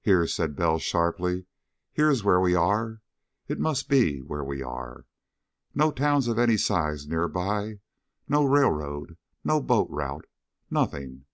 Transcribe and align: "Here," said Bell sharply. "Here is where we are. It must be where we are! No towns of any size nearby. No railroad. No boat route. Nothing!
"Here," 0.00 0.26
said 0.26 0.56
Bell 0.56 0.80
sharply. 0.80 1.46
"Here 1.92 2.10
is 2.10 2.24
where 2.24 2.40
we 2.40 2.56
are. 2.56 3.02
It 3.46 3.60
must 3.60 3.88
be 3.88 4.18
where 4.18 4.42
we 4.42 4.64
are! 4.64 5.06
No 5.76 5.92
towns 5.92 6.26
of 6.26 6.40
any 6.40 6.56
size 6.56 7.06
nearby. 7.06 7.78
No 8.28 8.44
railroad. 8.44 9.16
No 9.44 9.60
boat 9.62 9.88
route. 9.90 10.26
Nothing! 10.70 11.26